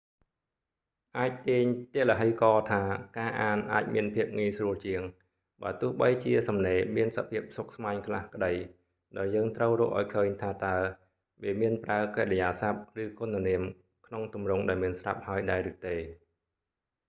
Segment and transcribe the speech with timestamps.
[1.17, 2.81] អាចទាញទឡ្ហីករណ៍ថា
[3.17, 5.01] ការអានអាចមានភាពងាយស្រួលជាង
[5.61, 8.53] បើទោះបីជាសំណេរមានសភាពស្មុគស្មាញខ្លះក្តី
[9.17, 10.77] ដោយយើងត្រូវរកឱ្យឃើញថាតើ
[11.43, 13.61] វាមានប្រើកិរិយាសព្ទ ឬគុណនាម
[14.07, 15.95] ក្នុងទម្រង់ដែលមានស្រាប់ហើយដែរឬទេ